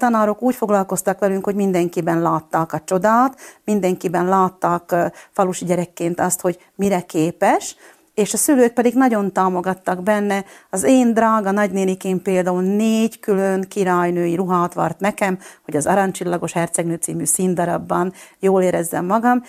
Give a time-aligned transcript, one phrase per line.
[0.00, 4.94] tanárok úgy foglalkoztak velünk, hogy mindenkiben látták a csodát, mindenkiben látták
[5.30, 7.76] falusi gyerekként azt, hogy mire képes,
[8.14, 10.44] és a szülők pedig nagyon támogattak benne.
[10.70, 16.94] Az én drága nagynénikém például négy külön királynői ruhát vart nekem, hogy az Arancsillagos Hercegnő
[16.94, 19.42] című színdarabban jól érezzem magam.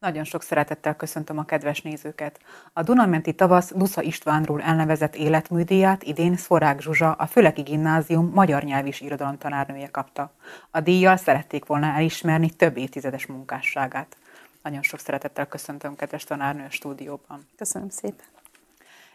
[0.00, 2.40] Nagyon sok szeretettel köszöntöm a kedves nézőket.
[2.72, 8.86] A Dunamenti Tavasz Dusza Istvánról elnevezett életműdíját idén Szvorák Zsuzsa, a Füleki Gimnázium magyar nyelv
[8.86, 10.32] és irodalom tanárnője kapta.
[10.70, 14.16] A díjjal szerették volna elismerni több évtizedes munkásságát.
[14.62, 17.46] Nagyon sok szeretettel köszöntöm kedves tanárnő a stúdióban.
[17.56, 18.26] Köszönöm szépen.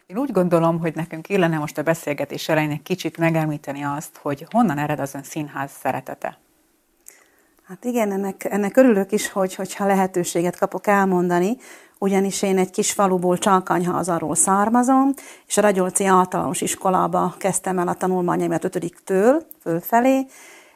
[0.06, 4.46] Én úgy gondolom, hogy nekünk illene most a beszélgetés elején egy kicsit megemlíteni azt, hogy
[4.50, 6.38] honnan ered az ön színház szeretete.
[7.68, 11.58] Hát igen, ennek, ennek örülök is, hogy, hogyha lehetőséget kapok elmondani,
[12.00, 13.38] ugyanis én egy kis faluból
[14.08, 15.14] arról származom,
[15.48, 20.26] és a Ragyolci általános iskolába kezdtem el a tanulmányaimat ötödiktől fölfelé,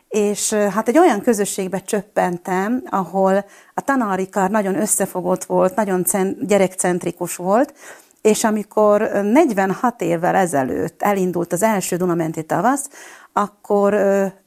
[0.09, 6.03] és hát egy olyan közösségbe csöppentem, ahol a tanári kar nagyon összefogott volt, nagyon
[6.39, 7.73] gyerekcentrikus volt,
[8.21, 12.89] és amikor 46 évvel ezelőtt elindult az első Dunamenti tavasz,
[13.33, 13.95] akkor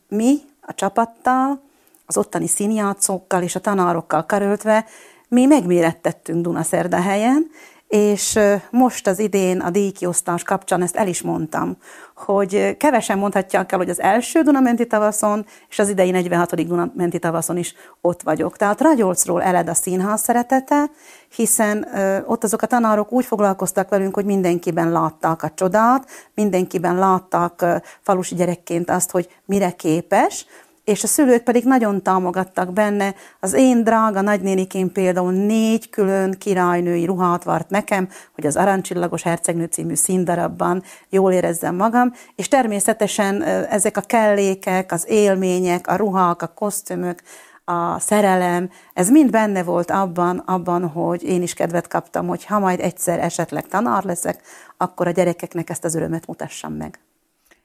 [0.08, 1.68] mi a csapattal,
[2.10, 4.84] az ottani színjátszókkal és a tanárokkal karöltve
[5.28, 7.50] mi megmérettettünk Dunaszerdahelyen,
[7.88, 8.38] és
[8.70, 11.76] most az idén a díjkiosztás kapcsán ezt el is mondtam,
[12.14, 16.66] hogy kevesen mondhatják el, hogy az első Dunamenti tavaszon és az idei 46.
[16.66, 18.56] Dunamenti tavaszon is ott vagyok.
[18.56, 20.90] Tehát Ragyolcról eled a színház szeretete,
[21.34, 21.86] hiszen
[22.26, 27.64] ott azok a tanárok úgy foglalkoztak velünk, hogy mindenkiben látták a csodát, mindenkiben látták
[28.00, 30.46] falusi gyerekként azt, hogy mire képes,
[30.90, 33.14] és a szülők pedig nagyon támogattak benne.
[33.40, 39.64] Az én drága nagynénikém például négy külön királynői ruhát vart nekem, hogy az Arancsillagos Hercegnő
[39.64, 46.46] című színdarabban jól érezzem magam, és természetesen ezek a kellékek, az élmények, a ruhák, a
[46.46, 47.22] kosztümök,
[47.64, 52.58] a szerelem, ez mind benne volt abban, abban, hogy én is kedvet kaptam, hogy ha
[52.58, 54.40] majd egyszer esetleg tanár leszek,
[54.76, 56.98] akkor a gyerekeknek ezt az örömet mutassam meg.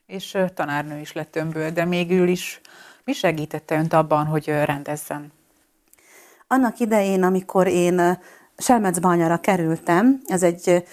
[0.06, 2.62] És tanárnő is lett önből, de még ő is
[3.06, 5.32] mi segítette önt abban, hogy rendezzen?
[6.48, 8.20] Annak idején, amikor én
[8.58, 10.84] Selmecbányára kerültem, ez egy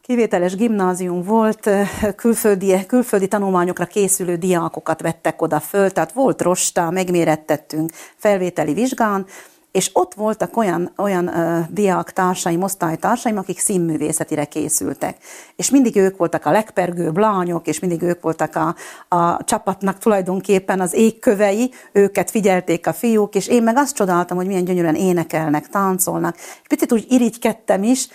[0.00, 1.70] kivételes gimnázium volt,
[2.16, 9.26] külföldi, külföldi tanulmányokra készülő diákokat vettek oda föl, tehát volt rosta, megmérettettünk felvételi vizsgán,
[9.74, 15.16] és ott voltak olyan, olyan uh, diák társaim, osztálytársaim, akik színművészetire készültek.
[15.56, 18.74] És mindig ők voltak a legpergőbb lányok, és mindig ők voltak a,
[19.16, 24.46] a csapatnak tulajdonképpen az égkövei, őket figyelték a fiúk, és én meg azt csodáltam, hogy
[24.46, 26.36] milyen gyönyörűen énekelnek, táncolnak.
[26.68, 28.08] Picit úgy irigykedtem is,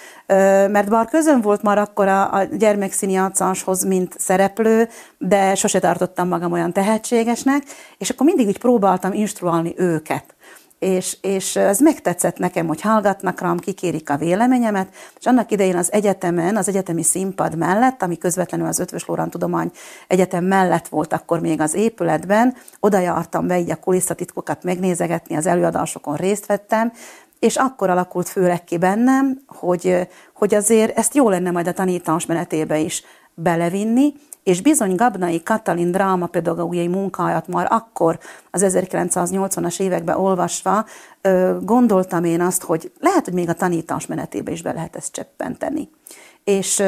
[0.67, 6.51] mert bár közön volt már akkor a, a gyermekszínjátszáshoz, mint szereplő, de sose tartottam magam
[6.51, 7.63] olyan tehetségesnek,
[7.97, 10.35] és akkor mindig úgy próbáltam instruálni őket
[10.79, 15.91] és, és ez megtetszett nekem, hogy hallgatnak rám, kikérik a véleményemet, és annak idején az
[15.91, 19.71] egyetemen, az egyetemi színpad mellett, ami közvetlenül az Ötvös Lórán Tudomány
[20.07, 25.45] Egyetem mellett volt akkor még az épületben, oda jártam be így a kulisszatitkokat megnézegetni, az
[25.45, 26.91] előadásokon részt vettem,
[27.39, 32.25] és akkor alakult főleg ki bennem, hogy, hogy azért ezt jó lenne majd a tanítás
[32.25, 33.03] menetébe is
[33.33, 34.13] belevinni,
[34.49, 38.19] és bizony Gabnai Katalin drámapedagógiai munkáját már akkor,
[38.51, 40.85] az 1980-as években olvasva,
[41.61, 45.89] gondoltam én azt, hogy lehet, hogy még a tanítás menetébe is be lehet ezt cseppenteni.
[46.43, 46.83] És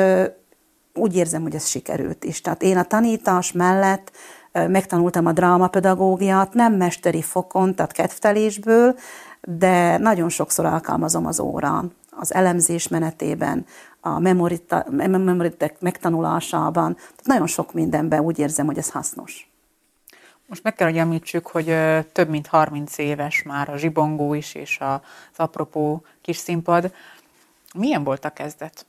[0.94, 2.42] úgy érzem, hogy ez sikerült is.
[2.42, 4.12] Tehát én a tanítás mellett
[4.52, 8.96] megtanultam a drámapedagógiát, nem mesteri fokon, tehát kedvtelésből,
[9.42, 13.66] de nagyon sokszor alkalmazom az órán, az elemzés menetében,
[14.02, 16.94] a memoritek megtanulásában.
[16.94, 19.50] Tehát nagyon sok mindenben úgy érzem, hogy ez hasznos.
[20.46, 21.76] Most meg kell, hogy említsük, hogy
[22.12, 25.00] több mint 30 éves már a zsibongó is, és az
[25.36, 26.94] apropó kis színpad.
[27.74, 28.86] Milyen volt a kezdet?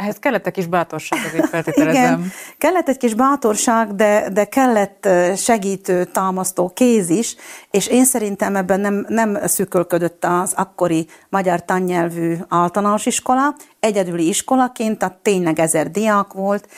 [0.00, 2.02] Ehhez kellett egy kis bátorság, azért feltételezem.
[2.02, 7.36] Igen, kellett egy kis bátorság, de, de kellett segítő, támasztó kéz is,
[7.70, 14.98] és én szerintem ebben nem, nem szűkölködött az akkori magyar tannyelvű általános iskola, egyedüli iskolaként,
[14.98, 16.68] tehát tényleg ezer diák volt,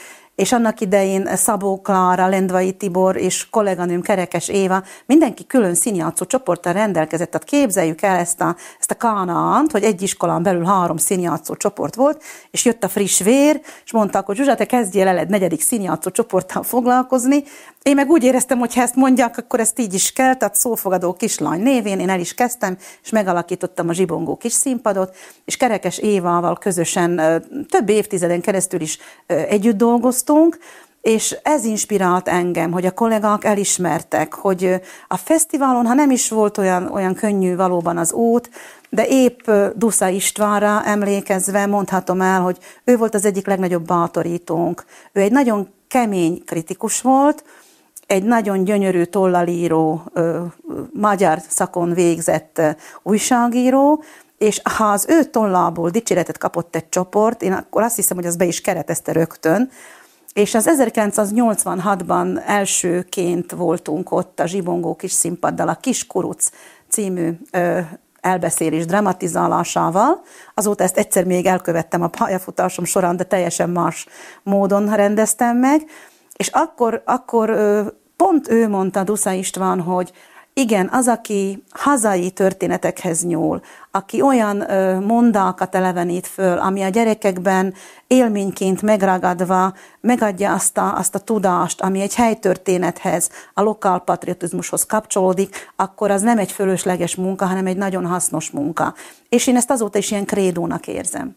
[0.43, 6.73] és annak idején Szabó Klára, Lendvai Tibor és kolléganőm Kerekes Éva, mindenki külön színjátszó csoporttal
[6.73, 11.55] rendelkezett, tehát képzeljük el ezt a, ezt a kánaant, hogy egy iskolán belül három színjátszó
[11.55, 15.29] csoport volt, és jött a friss vér, és mondták, hogy Zsuzsa, te kezdjél el egy
[15.29, 17.43] negyedik színjátszó csoporttal foglalkozni,
[17.83, 21.13] én meg úgy éreztem, hogy ha ezt mondják, akkor ezt így is kell, tehát szófogadó
[21.13, 26.59] kislány névén én el is kezdtem, és megalakítottam a zsibongó kis színpadot, és Kerekes Évával
[26.59, 27.21] közösen
[27.69, 30.59] több évtizeden keresztül is együtt dolgoztunk,
[31.01, 36.59] és ez inspirált engem, hogy a kollégák elismertek, hogy a fesztiválon, ha nem is volt
[36.59, 38.51] olyan, olyan könnyű valóban az út,
[38.89, 44.85] de épp Dusza Istvánra emlékezve mondhatom el, hogy ő volt az egyik legnagyobb bátorítónk.
[45.13, 47.45] Ő egy nagyon kemény kritikus volt,
[48.13, 50.03] egy nagyon gyönyörű tollalíró,
[50.93, 52.63] magyar szakon végzett
[53.03, 54.03] újságíró,
[54.39, 58.37] és ha az ő tollából dicséretet kapott egy csoport, én akkor azt hiszem, hogy az
[58.37, 59.71] be is keretezte rögtön,
[60.33, 66.51] és az 1986-ban elsőként voltunk ott a Zsibongó kis színpaddal, a Kiskuruc
[66.89, 67.79] című ö,
[68.21, 70.23] elbeszélés dramatizálásával.
[70.55, 74.07] Azóta ezt egyszer még elkövettem a pályafutásom során, de teljesen más
[74.43, 75.83] módon rendeztem meg.
[76.37, 77.51] És akkor, akkor
[78.23, 80.13] pont ő mondta, Dusza István, hogy
[80.55, 83.61] igen, az, aki hazai történetekhez nyúl,
[83.91, 87.75] aki olyan ö, mondákat elevenít föl, ami a gyerekekben
[88.07, 95.73] élményként megragadva megadja azt a, azt a tudást, ami egy helytörténethez, a lokál patriotizmushoz kapcsolódik,
[95.77, 98.95] akkor az nem egy fölösleges munka, hanem egy nagyon hasznos munka.
[99.29, 101.37] És én ezt azóta is ilyen krédónak érzem.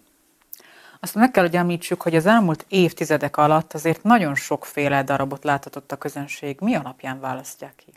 [1.05, 5.91] Azt meg kell, hogy említsük, hogy az elmúlt évtizedek alatt azért nagyon sokféle darabot láthatott
[5.91, 6.57] a közönség.
[6.59, 7.91] Mi alapján választják ki?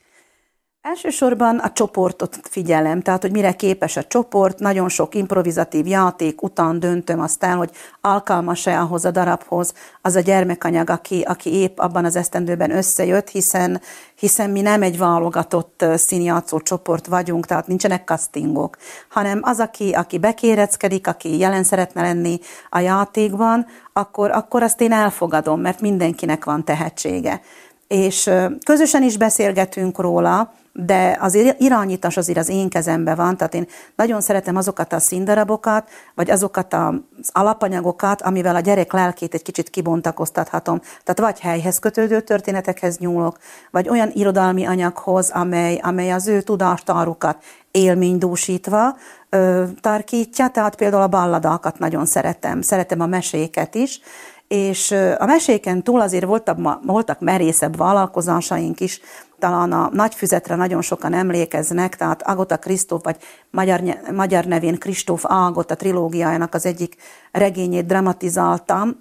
[0.82, 6.80] Elsősorban a csoportot figyelem, tehát hogy mire képes a csoport, nagyon sok improvizatív játék után
[6.80, 7.70] döntöm azt el, hogy
[8.00, 13.80] alkalmas-e ahhoz a darabhoz az a gyermekanyag, aki, aki épp abban az esztendőben összejött, hiszen,
[14.14, 18.76] hiszen mi nem egy válogatott színjátszó csoport vagyunk, tehát nincsenek castingok,
[19.08, 22.38] hanem az, aki, aki bekéreckedik, aki jelen szeretne lenni
[22.70, 27.40] a játékban, akkor, akkor azt én elfogadom, mert mindenkinek van tehetsége.
[27.88, 28.30] És
[28.64, 34.20] közösen is beszélgetünk róla, de az irányítás azért az én kezemben van, tehát én nagyon
[34.20, 40.80] szeretem azokat a színdarabokat, vagy azokat az alapanyagokat, amivel a gyerek lelkét egy kicsit kibontakoztathatom.
[40.80, 43.38] Tehát vagy helyhez kötődő történetekhez nyúlok,
[43.70, 48.96] vagy olyan irodalmi anyaghoz, amely, amely az ő tudástárukat élménydúsítva
[49.28, 54.00] ö, tarkítja, tehát például a balladákat nagyon szeretem, szeretem a meséket is,
[54.48, 59.00] és a meséken túl azért voltak, voltak merészebb vállalkozásaink is,
[59.38, 63.16] talán a nagy füzetre nagyon sokan emlékeznek, tehát Agota Kristóf, vagy
[63.50, 66.96] magyar, magyar nevén Kristóf Agota trilógiájának az egyik
[67.32, 68.96] regényét dramatizáltam,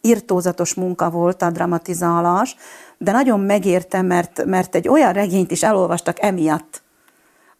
[0.00, 2.56] irtózatos munka volt a dramatizálás,
[2.98, 6.82] de nagyon megértem, mert, mert egy olyan regényt is elolvastak emiatt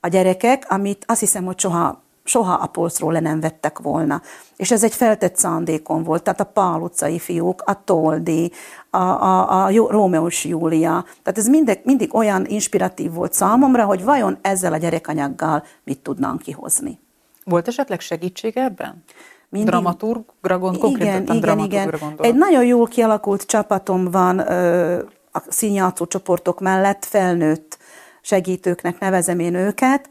[0.00, 4.22] a gyerekek, amit azt hiszem, hogy soha soha a polcról le nem vettek volna.
[4.56, 8.52] És ez egy feltett szándékon volt, tehát a Pál utcai fiúk, a Toldi,
[8.90, 11.04] a, a, a Rómeó és Júlia.
[11.22, 16.42] Tehát ez mindig, mindig olyan inspiratív volt számomra, hogy vajon ezzel a gyerekanyaggal mit tudnánk
[16.42, 16.98] kihozni.
[17.44, 19.04] Volt esetleg segítség ebben?
[19.48, 19.70] Mindig...
[19.70, 21.94] Dramaturgra gond, igen, igen, igen.
[22.18, 24.98] Egy nagyon jól kialakult csapatom van ö,
[25.32, 27.78] a színjátszó csoportok mellett, felnőtt
[28.20, 30.08] segítőknek nevezem én őket,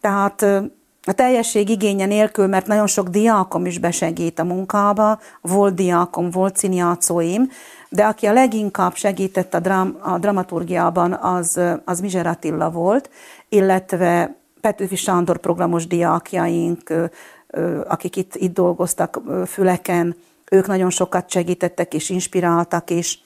[0.00, 0.46] tehát
[1.06, 6.56] a teljesség igénye nélkül, mert nagyon sok diákom is besegít a munkába, volt diákom, volt
[6.56, 7.50] színjátszóim,
[7.88, 13.10] de aki a leginkább segített a, drám, a dramaturgiában, az, az Mizser Attila volt,
[13.48, 16.92] illetve Petőfi Sándor programos diákjaink,
[17.88, 20.16] akik itt, itt dolgoztak Füleken,
[20.50, 23.18] ők nagyon sokat segítettek és inspiráltak, és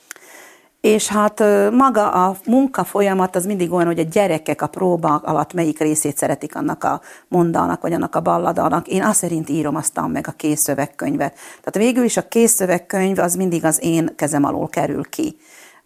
[0.80, 5.52] és hát maga a munka folyamat az mindig olyan, hogy a gyerekek a próba alatt
[5.52, 8.88] melyik részét szeretik annak a mondának, vagy annak a balladának.
[8.88, 11.34] Én azt szerint írom aztán meg a készszövegkönyvet.
[11.34, 15.36] Tehát végül is a készszövegkönyv az mindig az én kezem alól kerül ki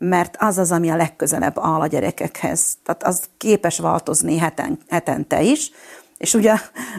[0.04, 2.76] mert az az, ami a legközelebb áll a gyerekekhez.
[2.84, 5.70] Tehát az képes változni heten, hetente is,
[6.22, 6.54] és ugye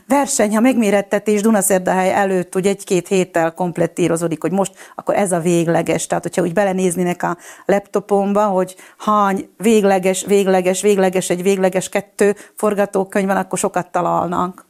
[0.07, 6.07] verseny, ha megmérettetés Dunaszerdahely előtt ugye egy-két héttel komplettírozódik, hogy most akkor ez a végleges.
[6.07, 13.27] Tehát, hogyha úgy belenéznének a laptopomba, hogy hány végleges, végleges, végleges, egy végleges kettő forgatókönyv
[13.27, 14.65] van, akkor sokat találnak.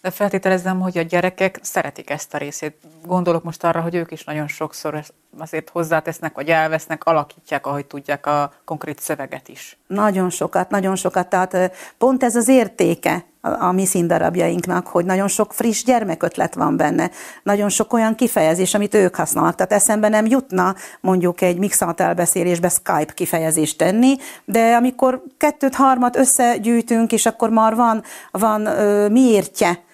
[0.00, 2.76] De feltételezem, hogy a gyerekek szeretik ezt a részét.
[3.06, 5.04] Gondolok most arra, hogy ők is nagyon sokszor
[5.38, 9.78] azért hozzátesznek, vagy elvesznek, alakítják, ahogy tudják a konkrét szöveget is.
[9.86, 11.28] Nagyon sokat, nagyon sokat.
[11.28, 11.56] Tehát
[11.98, 17.10] pont ez az értéke a, mi színdarabjainknak, hogy nagyon sok friss gyermekötlet van benne,
[17.42, 19.54] nagyon sok olyan kifejezés, amit ők használnak.
[19.54, 26.16] Tehát eszembe nem jutna mondjuk egy mixalt elbeszélésbe Skype kifejezést tenni, de amikor kettőt, harmat
[26.16, 29.86] összegyűjtünk, és akkor már van, van ö, miértje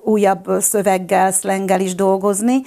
[0.00, 2.62] újabb szöveggel, szlenggel is dolgozni,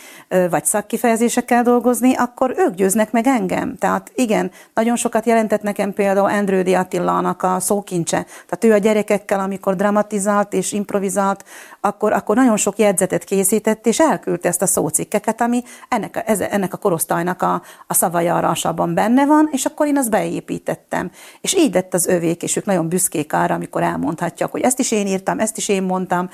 [0.49, 3.77] vagy szakkifejezésekkel dolgozni, akkor ők győznek meg engem.
[3.77, 8.25] Tehát igen, nagyon sokat jelentett nekem például Endrődi Attilának a szókincse.
[8.25, 11.45] Tehát ő a gyerekekkel, amikor dramatizált és improvizált,
[11.81, 16.73] akkor, akkor nagyon sok jegyzetet készített, és elküldte ezt a szócikkeket, ami ennek a, ennek
[16.73, 21.11] a korosztálynak a, a szavajarásában benne van, és akkor én azt beépítettem.
[21.41, 24.91] És így lett az övék, és ők nagyon büszkék arra, amikor elmondhatják, hogy ezt is
[24.91, 26.29] én írtam, ezt is én mondtam,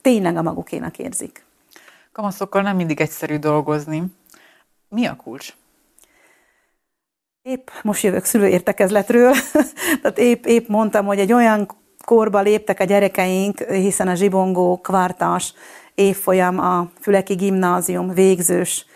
[0.00, 1.44] tényleg a magukénak érzik.
[2.12, 4.04] Kamaszokkal nem mindig egyszerű dolgozni.
[4.88, 5.54] Mi a kulcs?
[7.42, 9.34] Épp most jövök szülőértekezletről,
[10.02, 11.68] tehát épp, épp mondtam, hogy egy olyan
[12.04, 15.54] korba léptek a gyerekeink, hiszen a zsibongó kvartás
[15.94, 18.86] évfolyam a Füleki Gimnázium végzős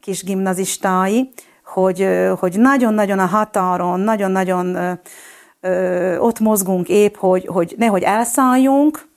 [0.00, 1.30] kis gimnazistái,
[1.64, 2.08] hogy,
[2.38, 4.98] hogy nagyon-nagyon a határon, nagyon-nagyon
[6.18, 9.07] ott mozgunk épp, hogy, hogy nehogy elszálljunk,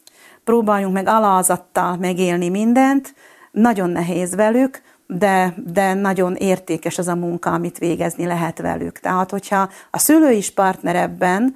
[0.51, 3.13] próbáljunk meg alázattal megélni mindent,
[3.51, 9.00] nagyon nehéz velük, de, de nagyon értékes az a munka, amit végezni lehet velük.
[9.00, 11.55] Tehát, hogyha a szülő is partner ebben,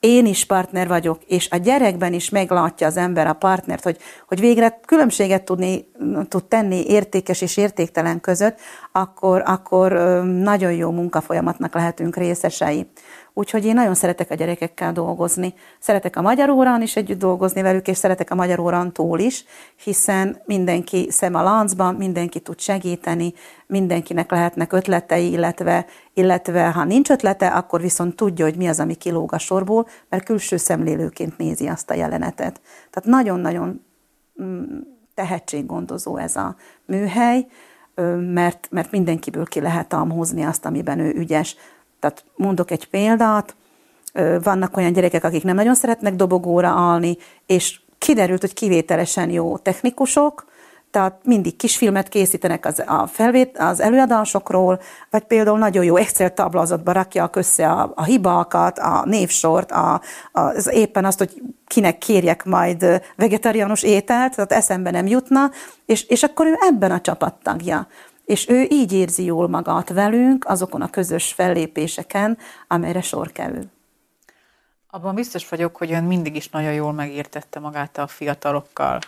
[0.00, 3.96] én is partner vagyok, és a gyerekben is meglátja az ember a partnert, hogy,
[4.28, 5.88] hogy végre különbséget tudni,
[6.28, 8.58] tud tenni értékes és értéktelen között,
[8.92, 9.92] akkor, akkor
[10.24, 12.90] nagyon jó munkafolyamatnak lehetünk részesei.
[13.34, 15.54] Úgyhogy én nagyon szeretek a gyerekekkel dolgozni.
[15.78, 19.44] Szeretek a magyar órán is együtt dolgozni velük, és szeretek a magyar órán túl is,
[19.76, 23.32] hiszen mindenki szem a láncban, mindenki tud segíteni,
[23.66, 28.94] mindenkinek lehetnek ötletei, illetve, illetve ha nincs ötlete, akkor viszont tudja, hogy mi az, ami
[28.94, 32.60] kilóg a sorból, mert külső szemlélőként nézi azt a jelenetet.
[32.90, 33.84] Tehát nagyon-nagyon
[34.42, 34.78] mm,
[35.14, 37.46] tehetséggondozó ez a műhely,
[38.32, 41.56] mert, mert mindenkiből ki lehet hozni azt, amiben ő ügyes.
[42.02, 43.54] Tehát mondok egy példát,
[44.42, 47.16] vannak olyan gyerekek, akik nem nagyon szeretnek dobogóra állni,
[47.46, 50.50] és kiderült, hogy kivételesen jó technikusok,
[50.90, 54.80] tehát mindig kisfilmet készítenek az, a felvét, az előadásokról,
[55.10, 60.00] vagy például nagyon jó Excel táblázatba rakják össze a, a hibákat, a névsort, a,
[60.32, 65.50] a, az éppen azt, hogy kinek kérjek majd vegetariánus ételt, tehát eszembe nem jutna,
[65.86, 67.86] és, és akkor ő ebben a csapattagja
[68.24, 72.38] és ő így érzi jól magát velünk azokon a közös fellépéseken,
[72.68, 73.64] amelyre sor kerül.
[74.90, 78.98] Abban biztos vagyok, hogy ön mindig is nagyon jól megértette magát a fiatalokkal.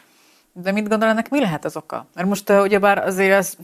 [0.53, 2.07] De mit gondol ennek, mi lehet az oka?
[2.15, 3.55] Mert most uh, ugyebár azért ez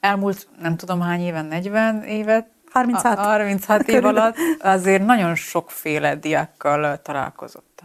[0.00, 3.18] elmúlt nem tudom hány éven, 40 évet, 36.
[3.18, 7.82] 36 év alatt azért nagyon sokféle diákkal találkozott.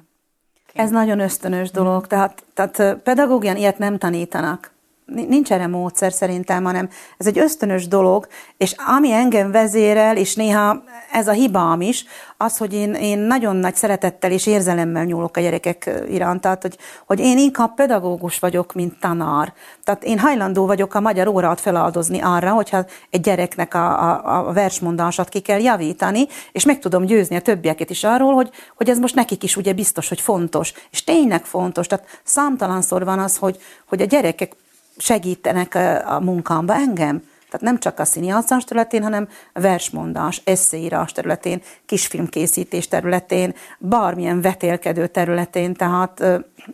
[0.74, 4.72] Ez nagyon ösztönös dolog, tehát, tehát pedagógián ilyet nem tanítanak
[5.06, 10.84] nincs erre módszer szerintem, hanem ez egy ösztönös dolog, és ami engem vezérel, és néha
[11.12, 12.06] ez a hibám is,
[12.38, 16.78] az, hogy én, én nagyon nagy szeretettel és érzelemmel nyúlok a gyerekek iránt, tehát hogy,
[17.06, 19.54] hogy én inkább pedagógus vagyok, mint tanár.
[19.84, 24.54] Tehát én hajlandó vagyok a magyar órát feláldozni arra, hogyha egy gyereknek a, a, a
[24.54, 28.98] versmondását ki kell javítani, és meg tudom győzni a többieket is arról, hogy, hogy ez
[28.98, 31.88] most nekik is ugye biztos, hogy fontos, és tényleg fontos.
[31.88, 34.56] Tehát számtalanszor van az, hogy, hogy a gyerekek
[34.98, 35.76] segítenek
[36.06, 37.24] a munkámba engem.
[37.50, 45.74] Tehát nem csak a színjátszás területén, hanem versmondás, eszéírás területén, kisfilmkészítés területén, bármilyen vetélkedő területén.
[45.74, 46.24] Tehát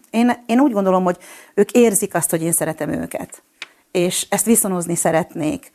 [0.09, 1.17] én, én úgy gondolom, hogy
[1.53, 3.43] ők érzik azt, hogy én szeretem őket.
[3.91, 5.71] És ezt viszonozni szeretnék.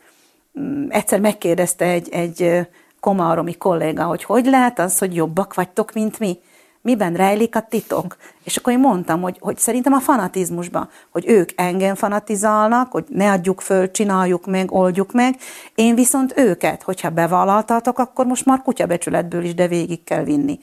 [0.59, 2.67] Mm, egyszer megkérdezte egy, egy
[2.99, 6.39] komaromi kolléga, hogy hogy lehet az, hogy jobbak vagytok, mint mi
[6.87, 8.17] miben rejlik a titok.
[8.43, 13.31] És akkor én mondtam, hogy, hogy szerintem a fanatizmusban, hogy ők engem fanatizálnak, hogy ne
[13.31, 15.35] adjuk föl, csináljuk meg, oldjuk meg,
[15.75, 20.59] én viszont őket, hogyha bevállaltatok, akkor most már kutyabecsületből is, de végig kell vinni.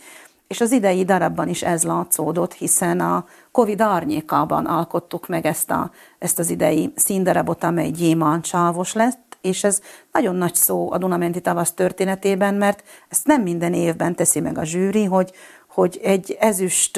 [0.47, 5.91] És az idei darabban is ez látszódott, hiszen a Covid árnyékában alkottuk meg ezt, a,
[6.19, 9.81] ezt az idei színdarabot, amely gyémánt sávos lett, és ez
[10.13, 14.65] nagyon nagy szó a Dunamenti tavasz történetében, mert ezt nem minden évben teszi meg a
[14.65, 15.33] zsűri, hogy,
[15.75, 16.97] hogy egy ezüst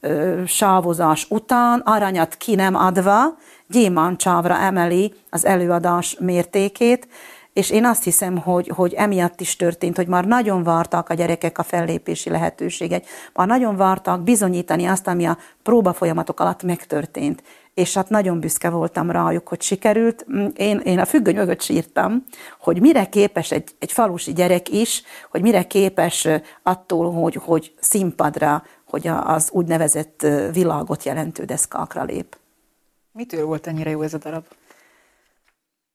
[0.00, 7.08] ö, sávozás után aranyat ki nem adva gyémáncsávra emeli az előadás mértékét,
[7.52, 11.58] és én azt hiszem, hogy, hogy emiatt is történt, hogy már nagyon vártak a gyerekek
[11.58, 17.42] a fellépési lehetőséget, már nagyon vártak bizonyítani azt, ami a próba folyamatok alatt megtörtént
[17.74, 20.26] és hát nagyon büszke voltam rájuk, hogy sikerült.
[20.56, 22.24] Én, én a függöny mögött sírtam,
[22.58, 26.28] hogy mire képes egy, egy falusi gyerek is, hogy mire képes
[26.62, 32.36] attól, hogy, hogy színpadra, hogy az úgynevezett világot jelentő deszkákra lép.
[33.12, 34.44] Mitől volt ennyire jó ez a darab?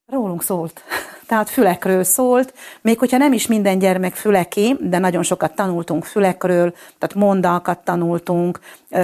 [0.05, 0.83] Rólunk szólt.
[1.29, 6.73] Tehát fülekről szólt, még hogyha nem is minden gyermek füleki, de nagyon sokat tanultunk fülekről,
[6.97, 8.59] tehát mondalkat tanultunk,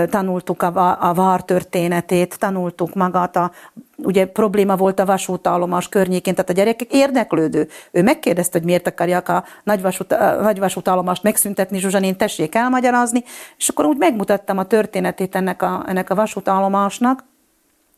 [0.10, 3.52] tanultuk a, a var történetét, tanultuk magát a
[3.98, 7.68] ugye probléma volt a vasútállomás környékén, tehát a gyerekek érdeklődő.
[7.92, 13.24] Ő megkérdezte, hogy miért akarják a nagyvasút, a nagyvasútállomást megszüntetni, Zsuzsanén, tessék elmagyarázni,
[13.58, 17.24] és akkor úgy megmutattam a történetét ennek a, ennek a vasútállomásnak,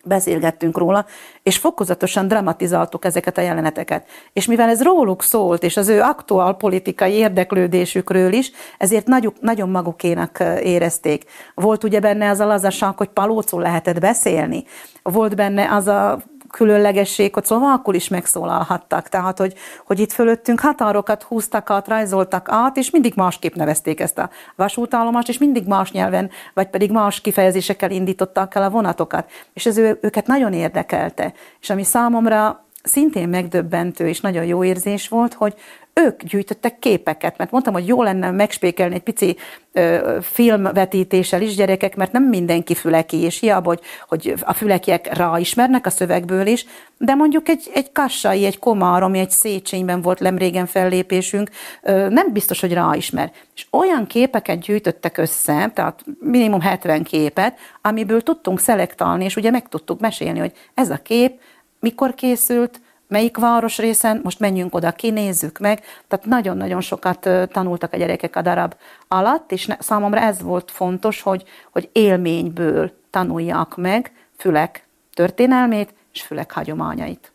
[0.07, 1.05] beszélgettünk róla,
[1.43, 4.07] és fokozatosan dramatizáltuk ezeket a jeleneteket.
[4.33, 9.69] És mivel ez róluk szólt, és az ő aktuál politikai érdeklődésükről is, ezért nagyon, nagyon
[9.69, 11.23] magukénak érezték.
[11.55, 14.63] Volt ugye benne az a lazaság, hogy palócul lehetett beszélni.
[15.03, 16.19] Volt benne az a
[16.51, 19.09] különlegesség, hogy szlovákul is megszólalhattak.
[19.09, 19.53] Tehát, hogy,
[19.85, 25.29] hogy itt fölöttünk határokat húztak át, rajzoltak át, és mindig másképp nevezték ezt a vasútállomást,
[25.29, 29.29] és mindig más nyelven, vagy pedig más kifejezésekkel indítottak el a vonatokat.
[29.53, 31.33] És ez ő, őket nagyon érdekelte.
[31.61, 35.55] És ami számomra szintén megdöbbentő és nagyon jó érzés volt, hogy
[35.97, 39.37] ők gyűjtöttek képeket, mert mondtam, hogy jó lenne megspékelni egy pici
[39.73, 45.85] ö, filmvetítéssel is gyerekek, mert nem mindenki füleki, és hiába, hogy, hogy a fülekiek ráismernek
[45.85, 46.65] a szövegből is,
[46.97, 51.49] de mondjuk egy, egy kassai, egy komárom, egy Széchenyben volt lemrégen fellépésünk,
[51.83, 53.31] ö, nem biztos, hogy ráismer.
[53.55, 59.67] És olyan képeket gyűjtöttek össze, tehát minimum 70 képet, amiből tudtunk szelektálni, és ugye meg
[59.67, 61.39] tudtuk mesélni, hogy ez a kép
[61.79, 65.83] mikor készült, melyik városrészen, most menjünk oda, kinézzük meg.
[66.07, 68.75] Tehát nagyon-nagyon sokat tanultak a gyerekek a darab
[69.07, 76.51] alatt, és számomra ez volt fontos, hogy, hogy élményből tanulják meg fülek történelmét és fülek
[76.51, 77.31] hagyományait.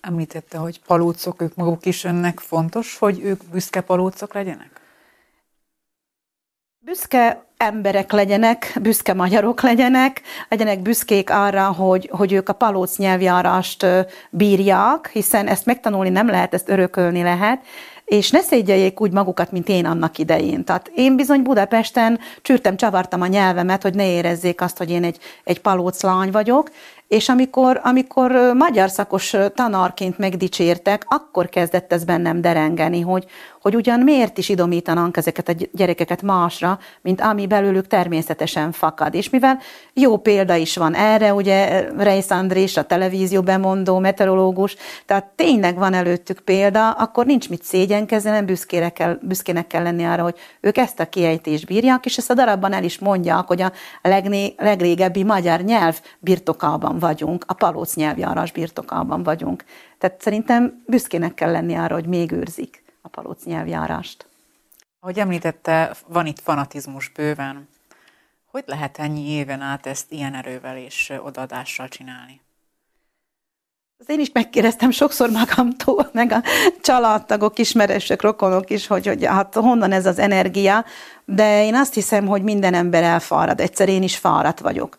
[0.00, 4.80] Említette, hogy palócok, ők maguk is önnek fontos, hogy ők büszke palócok legyenek?
[6.78, 13.86] Büszke emberek legyenek, büszke magyarok legyenek, legyenek büszkék arra, hogy, hogy ők a palóc nyelvjárást
[14.30, 17.60] bírják, hiszen ezt megtanulni nem lehet, ezt örökölni lehet,
[18.08, 20.64] és ne szégyeljék úgy magukat, mint én annak idején.
[20.64, 25.18] Tehát én bizony Budapesten csűrtem, csavartam a nyelvemet, hogy ne érezzék azt, hogy én egy,
[25.44, 26.70] egy palóc lány vagyok,
[27.08, 33.24] és amikor, amikor magyar szakos tanarként megdicsértek, akkor kezdett ez bennem derengeni, hogy,
[33.62, 39.14] hogy ugyan miért is idomítanánk ezeket a gyerekeket másra, mint ami belőlük természetesen fakad.
[39.14, 39.58] És mivel
[39.92, 44.76] jó példa is van erre, ugye Reis Andrés, a televízió bemondó, meteorológus,
[45.06, 48.46] tehát tényleg van előttük példa, akkor nincs mit szégyenkezni, nem
[48.92, 52.72] kell, büszkének kell lenni arra, hogy ők ezt a kiejtést bírják, és ezt a darabban
[52.72, 59.22] el is mondják, hogy a legné, legrégebbi magyar nyelv birtokában vagyunk, a palóc nyelvjárás birtokában
[59.22, 59.64] vagyunk.
[59.98, 64.27] Tehát szerintem büszkének kell lenni arra, hogy még őrzik a palóc nyelvjárást.
[65.00, 67.68] Ahogy említette, van itt fanatizmus bőven.
[68.50, 72.40] Hogy lehet ennyi éven át ezt ilyen erővel és odaadással csinálni?
[73.98, 76.42] Az én is megkérdeztem sokszor magamtól, meg a
[76.82, 80.84] családtagok, ismerősök, rokonok is, hogy, hogy hát honnan ez az energia,
[81.24, 84.96] de én azt hiszem, hogy minden ember elfárad, egyszer én is fáradt vagyok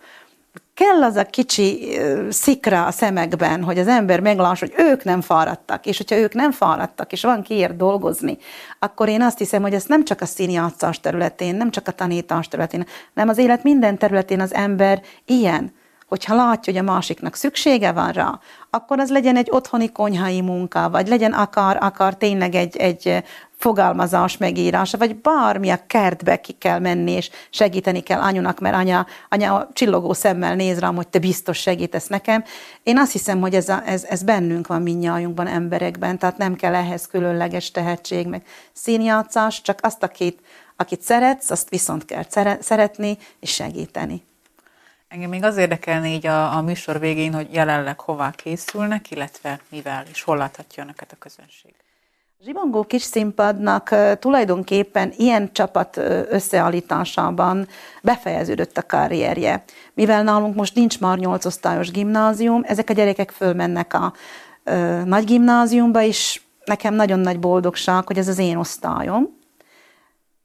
[0.80, 1.98] kell az a kicsi
[2.30, 6.52] szikra a szemekben, hogy az ember meglássa, hogy ők nem fáradtak, és hogyha ők nem
[6.52, 8.38] fáradtak, és van kiért dolgozni,
[8.80, 12.48] akkor én azt hiszem, hogy ez nem csak a színjátszás területén, nem csak a tanítás
[12.48, 15.74] területén, hanem az élet minden területén az ember ilyen,
[16.10, 20.90] hogyha látja, hogy a másiknak szüksége van rá, akkor az legyen egy otthoni konyhai munka,
[20.90, 23.24] vagy legyen akar, akar tényleg egy, egy
[23.58, 29.06] fogalmazás megírása, vagy bármi a kertbe ki kell menni, és segíteni kell anyunak, mert anya,
[29.30, 32.44] anya csillogó szemmel néz rám, hogy te biztos segítesz nekem.
[32.84, 36.76] Én azt hiszem, hogy ez, a, ez, ez bennünk van minnyájunkban, emberekben, tehát nem kell
[36.76, 38.42] ehhez különleges tehetség, meg
[38.74, 40.40] színjátszás, csak azt, akit,
[40.76, 42.24] akit szeretsz, azt viszont kell
[42.60, 44.28] szeretni és segíteni.
[45.10, 50.04] Engem még az érdekelne így a, a műsor végén, hogy jelenleg hová készülnek, illetve mivel
[50.12, 51.74] és hol láthatja önöket a közönség.
[52.44, 55.98] Zsibongó kis színpadnak tulajdonképpen ilyen csapat
[56.30, 57.68] összeállításában
[58.02, 59.64] befejeződött a karrierje.
[59.94, 64.14] Mivel nálunk most nincs már nyolc osztályos gimnázium, ezek a gyerekek fölmennek a
[65.06, 69.38] nagy gimnáziumba, és nekem nagyon nagy boldogság, hogy ez az én osztályom,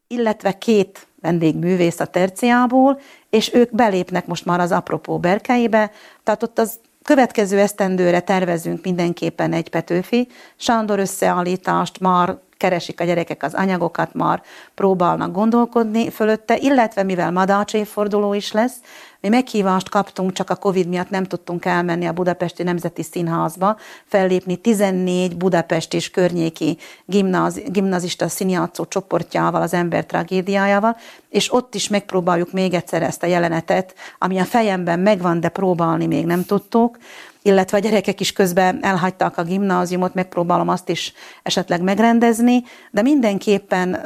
[0.07, 3.01] illetve két vendégművész a terciából,
[3.35, 5.91] és ők belépnek most már az apropó berkeibe,
[6.23, 10.29] tehát ott az következő esztendőre tervezünk mindenképpen egy Petőfi.
[10.57, 14.43] Sándor összeállítást, már keresik a gyerekek az anyagokat, már
[14.75, 18.77] próbálnak gondolkodni fölötte, illetve mivel Madács évforduló is lesz,
[19.21, 24.57] Mi meghívást kaptunk, csak a Covid miatt nem tudtunk elmenni a Budapesti Nemzeti Színházba, fellépni
[24.57, 30.97] 14 Budapest és környéki gimnáz, gimnazista színjátszó csoportjával, az ember tragédiájával,
[31.29, 36.07] és ott is megpróbáljuk még egyszer ezt a jelenetet, ami a fejemben megvan, de próbálni
[36.07, 36.99] még nem tudtuk,
[37.47, 44.01] illetve a gyerekek is közben elhagyták a gimnáziumot, megpróbálom azt is esetleg megrendezni, de mindenképpen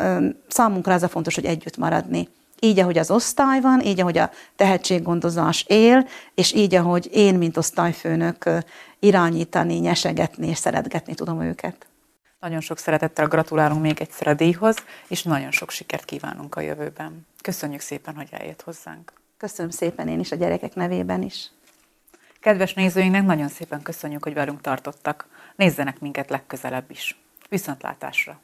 [0.48, 2.28] számunkra az a fontos, hogy együtt maradni.
[2.60, 7.56] Így, ahogy az osztály van, így, ahogy a tehetséggondozás él, és így, ahogy én, mint
[7.56, 8.50] osztályfőnök
[8.98, 11.86] irányítani, nyesegetni és szeretgetni tudom őket.
[12.40, 14.76] Nagyon sok szeretettel gratulálunk még egyszer a díjhoz,
[15.08, 17.26] és nagyon sok sikert kívánunk a jövőben.
[17.42, 19.12] Köszönjük szépen, hogy eljött hozzánk.
[19.36, 21.50] Köszönöm szépen én is a gyerekek nevében is.
[22.40, 25.28] Kedves nézőinknek nagyon szépen köszönjük, hogy velünk tartottak.
[25.56, 27.20] Nézzenek minket legközelebb is.
[27.48, 28.40] Viszontlátásra!